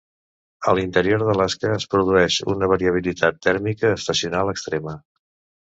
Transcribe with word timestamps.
A 0.71 0.71
l'interior 0.77 1.25
d'Alaska 1.27 1.69
es 1.75 1.85
produeix 1.93 2.37
una 2.55 2.71
variabilitat 2.73 3.39
tèrmica 3.49 3.93
estacional 4.01 4.55
extrema. 4.57 4.99